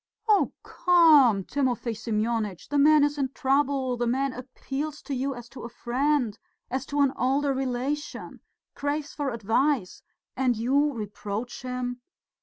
"Oh, 0.27 0.51
come, 0.63 1.43
Timofey 1.43 1.93
Semyonitch! 1.93 2.69
The 2.69 2.79
man 2.79 3.03
is 3.03 3.19
in 3.19 3.29
trouble, 3.33 3.97
the 3.97 4.07
man 4.07 4.33
appeals 4.33 4.99
to 5.03 5.13
you 5.13 5.35
as 5.35 5.47
to 5.49 5.63
a 5.63 5.69
friend, 5.69 6.39
as 6.71 6.87
to 6.87 7.01
an 7.01 7.13
older 7.15 7.53
relation, 7.53 8.39
craves 8.73 9.13
for 9.13 9.29
advice 9.29 10.01
and 10.35 10.57
you 10.57 10.91
reproach 10.93 11.61
him. 11.61 12.01